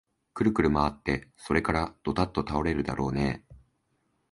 [0.33, 3.55] くるくるまわって、それからどたっと倒れるだろうねえ